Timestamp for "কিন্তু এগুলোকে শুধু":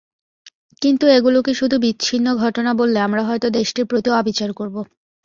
0.81-1.75